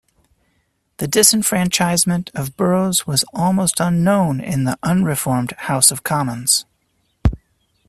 The 0.97 1.05
disenfranchisement 1.07 2.31
of 2.33 2.57
boroughs 2.57 3.05
was 3.05 3.23
almost 3.35 3.79
unknown 3.79 4.39
in 4.41 4.63
the 4.63 4.79
unreformed 4.81 5.51
House 5.59 5.91
of 5.91 6.01
Commons. 6.01 6.65